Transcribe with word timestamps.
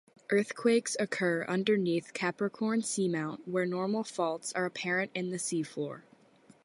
Earthquakes 0.31 0.97
occur 0.99 1.43
underneath 1.47 2.13
Capricorn 2.15 2.81
Seamount 2.81 3.47
where 3.47 3.67
normal 3.67 4.03
faults 4.03 4.51
are 4.53 4.65
apparent 4.65 5.11
in 5.13 5.29
the 5.29 5.37
seafloor. 5.37 6.01